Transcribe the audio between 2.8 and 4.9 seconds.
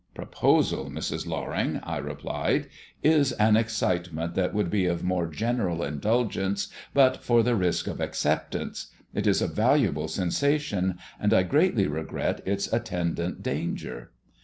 "is an excitement that would be